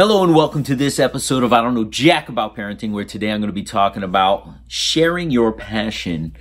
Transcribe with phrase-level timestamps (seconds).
[0.00, 3.30] Hello and welcome to this episode of I Don't Know Jack About Parenting, where today
[3.30, 6.34] I'm going to be talking about sharing your passion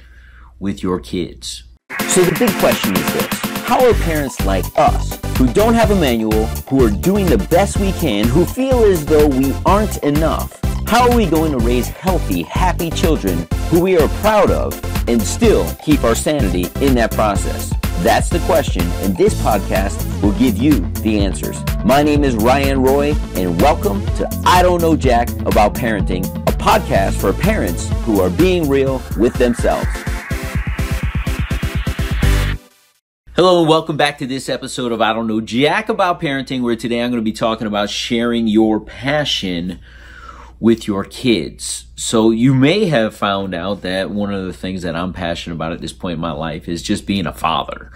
[0.60, 1.64] with your kids.
[2.08, 3.28] So the big question is this
[3.66, 7.78] How are parents like us, who don't have a manual, who are doing the best
[7.80, 10.58] we can, who feel as though we aren't enough,
[10.88, 15.22] how are we going to raise healthy, happy children who we are proud of and
[15.22, 17.74] still keep our sanity in that process?
[18.02, 21.62] That's the question, and this podcast will give you the answers.
[21.84, 26.54] My name is Ryan Roy, and welcome to I Don't Know Jack About Parenting, a
[26.54, 29.86] podcast for parents who are being real with themselves.
[33.36, 36.78] Hello and welcome back to this episode of I Don't Know Jack About Parenting, where
[36.78, 39.78] today I'm going to be talking about sharing your passion
[40.60, 41.86] with your kids.
[41.96, 45.74] So you may have found out that one of the things that I'm passionate about
[45.74, 47.92] at this point in my life is just being a father.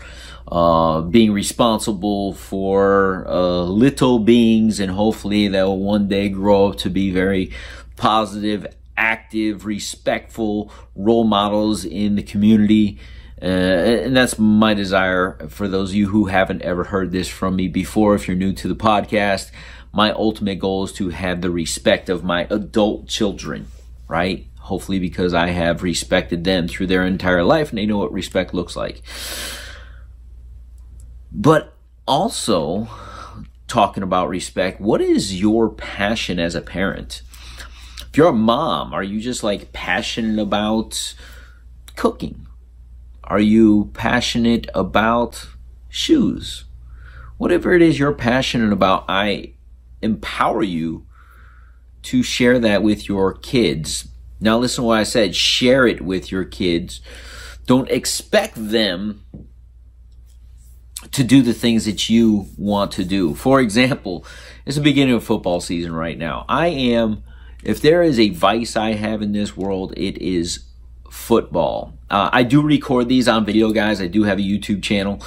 [0.47, 6.89] Uh, being responsible for uh, little beings, and hopefully they'll one day grow up to
[6.89, 7.51] be very
[7.95, 12.99] positive, active, respectful role models in the community.
[13.41, 17.55] Uh, and that's my desire for those of you who haven't ever heard this from
[17.55, 18.13] me before.
[18.13, 19.49] If you're new to the podcast,
[19.93, 23.67] my ultimate goal is to have the respect of my adult children,
[24.07, 24.47] right?
[24.59, 28.53] Hopefully, because I have respected them through their entire life and they know what respect
[28.53, 29.03] looks like.
[31.31, 31.75] But
[32.07, 32.87] also,
[33.67, 37.21] talking about respect, what is your passion as a parent?
[38.09, 41.15] If you're a mom, are you just like passionate about
[41.95, 42.47] cooking?
[43.23, 45.47] Are you passionate about
[45.89, 46.65] shoes?
[47.37, 49.53] Whatever it is you're passionate about, I
[50.03, 51.05] empower you
[52.03, 54.07] to share that with your kids.
[54.39, 57.01] Now, listen to what I said share it with your kids.
[57.65, 59.23] Don't expect them
[61.11, 63.35] to do the things that you want to do.
[63.35, 64.25] For example,
[64.65, 66.45] it's the beginning of football season right now.
[66.49, 67.23] I am,
[67.63, 70.65] if there is a vice I have in this world, it is
[71.13, 71.93] football.
[72.09, 74.01] Uh, I do record these on video, guys.
[74.01, 75.23] I do have a YouTube channel.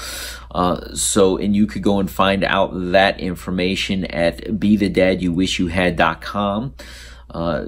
[0.51, 5.23] Uh, so, and you could go and find out that information at be the dad
[5.23, 6.75] you wish you had.com.
[7.31, 7.67] Uh,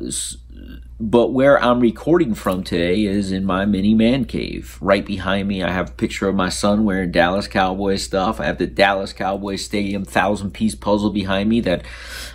[0.99, 4.77] but where I'm recording from today is in my mini man cave.
[4.81, 8.41] Right behind me, I have a picture of my son wearing Dallas Cowboys stuff.
[8.41, 11.85] I have the Dallas Cowboys Stadium thousand piece puzzle behind me that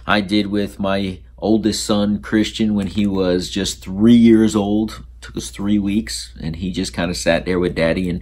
[0.07, 5.03] I did with my oldest son, Christian, when he was just three years old.
[5.23, 8.21] Took us three weeks, and he just kind of sat there with daddy and,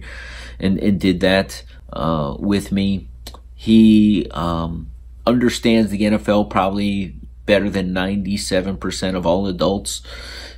[0.58, 3.08] and, and did that uh, with me.
[3.54, 4.90] He um,
[5.26, 10.02] understands the NFL probably better than 97% of all adults.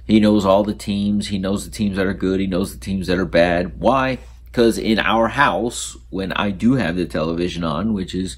[0.06, 1.28] He knows all the teams.
[1.28, 2.40] He knows the teams that are good.
[2.40, 3.80] He knows the teams that are bad.
[3.80, 4.18] Why?
[4.46, 8.36] Because in our house, when I do have the television on, which is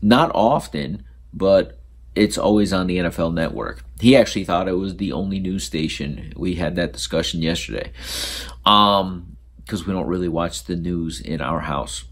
[0.00, 1.78] not often, but
[2.14, 3.84] it's always on the NFL network.
[4.02, 6.32] He actually thought it was the only news station.
[6.36, 7.92] We had that discussion yesterday.
[8.66, 12.02] Um, because we don't really watch the news in our house.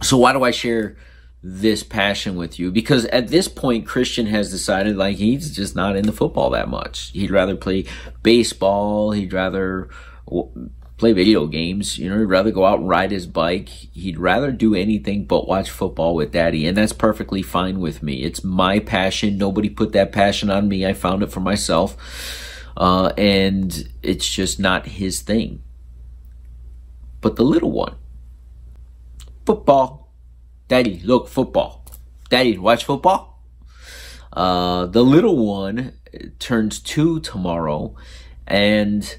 [0.00, 0.96] So why do I share
[1.42, 2.70] this passion with you?
[2.70, 7.10] Because at this point, Christian has decided like he's just not into football that much.
[7.10, 7.84] He'd rather play
[8.22, 9.12] baseball.
[9.12, 9.90] He'd rather
[10.98, 11.98] play video games.
[11.98, 13.68] You know, he'd rather go out and ride his bike.
[13.68, 16.66] He'd rather do anything but watch football with daddy.
[16.66, 18.24] And that's perfectly fine with me.
[18.24, 19.38] It's my passion.
[19.38, 20.84] Nobody put that passion on me.
[20.84, 21.96] I found it for myself.
[22.76, 25.62] Uh, and it's just not his thing.
[27.20, 27.96] But the little one,
[29.46, 30.12] football.
[30.68, 31.84] Daddy, look, football.
[32.28, 33.42] Daddy, watch football.
[34.32, 35.94] Uh, the little one
[36.38, 37.96] turns two tomorrow,
[38.46, 39.18] and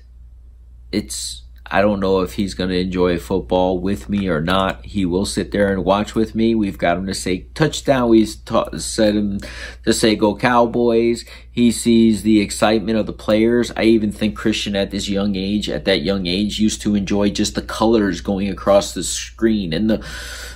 [0.91, 4.83] it's I don't know if he's going to enjoy football with me or not.
[4.85, 6.55] He will sit there and watch with me.
[6.55, 8.09] We've got him to say touchdown.
[8.09, 9.39] We've taught, said him
[9.83, 11.25] to say go Cowboys.
[11.51, 13.71] He sees the excitement of the players.
[13.77, 17.29] I even think Christian at this young age, at that young age, used to enjoy
[17.29, 20.05] just the colors going across the screen and the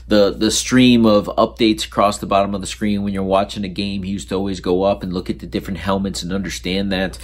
[0.07, 3.69] the the stream of updates across the bottom of the screen when you're watching a
[3.69, 4.03] game.
[4.03, 7.17] He used to always go up and look at the different helmets and understand that,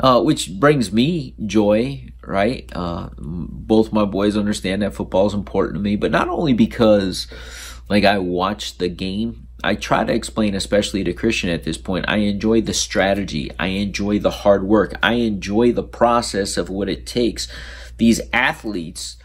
[0.00, 2.10] uh, which brings me joy.
[2.24, 6.52] Right, uh, both my boys understand that football is important to me, but not only
[6.52, 7.26] because
[7.88, 9.44] like I watch the game.
[9.64, 13.50] I try to explain, especially to Christian at this point, I enjoy the strategy.
[13.58, 14.94] I enjoy the hard work.
[15.02, 17.48] I enjoy the process of what it takes.
[17.96, 19.16] These athletes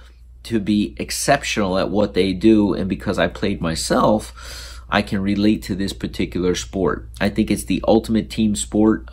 [0.44, 2.74] to be exceptional at what they do.
[2.74, 7.10] And because I played myself, I can relate to this particular sport.
[7.20, 9.10] I think it's the ultimate team sport.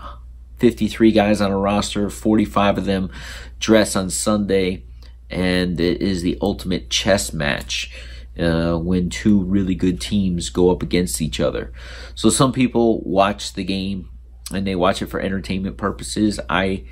[0.59, 3.11] 53 guys on a roster, 45 of them
[3.59, 4.85] dress on Sunday,
[5.31, 7.91] and it is the ultimate chess match.
[8.39, 11.73] uh, when two really good teams go up against each other.
[12.15, 14.09] So some people watch the game
[14.53, 16.41] and they watch it for entertainment purposes.
[16.49, 16.85] I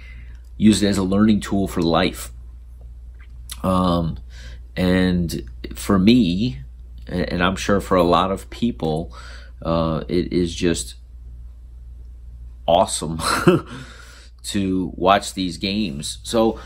[0.56, 2.32] use it as a learning tool for life.
[3.62, 4.18] Um,
[4.78, 5.42] and
[5.74, 6.60] for me,
[7.08, 9.12] and I'm sure for a lot of people,
[9.60, 10.94] uh, it is just
[12.64, 13.20] awesome
[14.44, 16.18] to watch these games.
[16.22, 16.60] So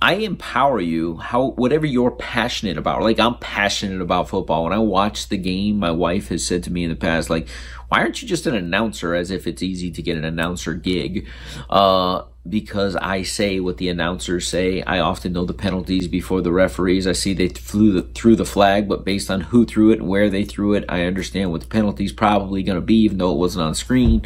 [0.00, 3.02] I empower you how whatever you're passionate about.
[3.02, 4.64] Like I'm passionate about football.
[4.64, 7.48] When I watch the game, my wife has said to me in the past, like,
[7.86, 9.14] why aren't you just an announcer?
[9.14, 11.28] As if it's easy to get an announcer gig.
[11.70, 14.82] Uh, because I say what the announcers say.
[14.82, 17.06] I often know the penalties before the referees.
[17.06, 20.08] I see they flew the, threw the flag, but based on who threw it and
[20.08, 23.32] where they threw it, I understand what the penalty's probably going to be, even though
[23.32, 24.22] it wasn't on screen.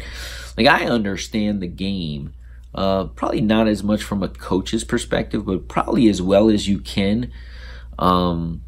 [0.57, 2.33] Like I understand the game
[2.77, 6.79] uh, probably not as much from a coach's perspective, but probably as well as you
[6.79, 7.31] can
[7.97, 8.61] um,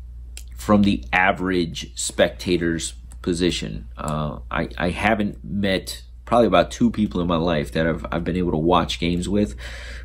[0.56, 3.88] from the average spectator's position.
[3.98, 8.24] Uh, I, I haven't met probably about two people in my life that I've, I've
[8.24, 9.56] been able to watch games with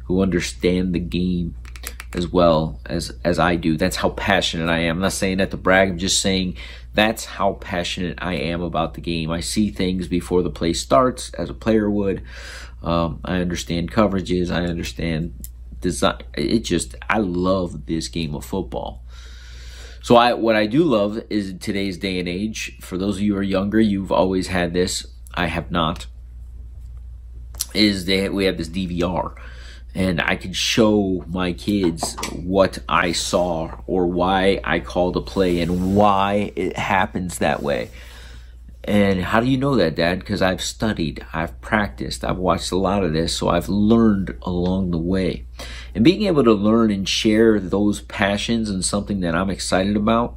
[0.05, 1.55] who understand the game
[2.15, 3.77] as well as as I do.
[3.77, 4.97] That's how passionate I am.
[4.97, 5.91] I'm not saying that to brag.
[5.91, 6.57] I'm just saying
[6.95, 9.31] that's how passionate I am about the game.
[9.31, 12.23] I see things before the play starts, as a player would.
[12.83, 14.51] Um, I understand coverages.
[14.51, 15.35] I understand
[15.83, 16.23] design.
[16.33, 19.05] It just I love this game of football.
[20.01, 22.79] So I what I do love is today's day and age.
[22.81, 25.07] For those of you who are younger, you've always had this.
[25.35, 26.07] I have not.
[27.75, 29.35] Is that we have this DVR,
[29.95, 35.61] and I can show my kids what I saw or why I called a play
[35.61, 37.91] and why it happens that way.
[38.87, 40.19] And how do you know that, Dad?
[40.19, 44.91] Because I've studied, I've practiced, I've watched a lot of this, so I've learned along
[44.91, 45.47] the way.
[45.95, 50.37] And being able to learn and share those passions and something that I'm excited about,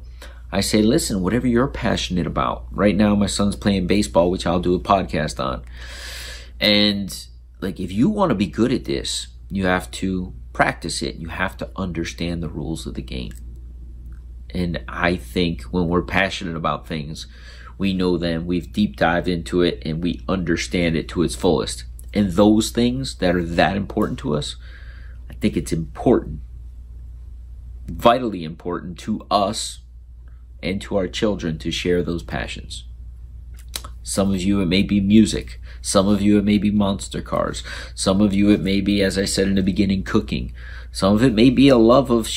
[0.50, 2.64] I say, listen, whatever you're passionate about.
[2.70, 5.62] Right now, my son's playing baseball, which I'll do a podcast on.
[6.60, 7.26] And
[7.60, 11.16] like, if you want to be good at this, you have to practice it.
[11.16, 13.32] You have to understand the rules of the game.
[14.50, 17.26] And I think when we're passionate about things,
[17.76, 21.84] we know them, we've deep dived into it, and we understand it to its fullest.
[22.12, 24.56] And those things that are that important to us,
[25.30, 26.40] I think it's important,
[27.86, 29.80] vitally important to us
[30.62, 32.84] and to our children to share those passions.
[34.02, 35.60] Some of you, it may be music.
[35.80, 37.62] Some of you, it may be monster cars.
[37.94, 40.52] Some of you, it may be, as I said in the beginning, cooking.
[40.92, 42.28] Some of it may be a love of,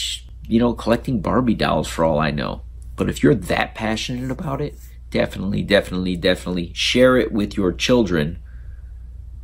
[0.47, 2.61] you know, collecting Barbie dolls for all I know.
[2.95, 4.77] But if you're that passionate about it,
[5.09, 8.39] definitely, definitely, definitely share it with your children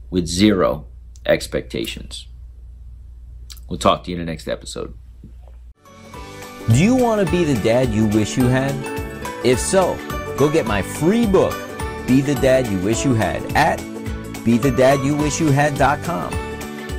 [0.09, 0.85] with zero
[1.25, 2.27] expectations.
[3.67, 4.93] We'll talk to you in the next episode.
[6.69, 8.73] Do you want to be the dad you wish you had?
[9.45, 9.97] If so,
[10.37, 11.53] go get my free book,
[12.07, 13.79] Be the Dad You Wish You Had, at
[14.47, 16.33] BeTheDadYouWishYouHad.com.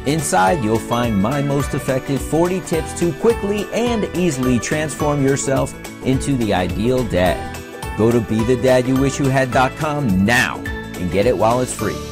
[0.06, 5.74] Inside, you'll find my most effective 40 tips to quickly and easily transform yourself
[6.04, 7.56] into the ideal dad.
[7.96, 12.07] Go to BeTheDadYouWishYouHad.com now and get it while it's free.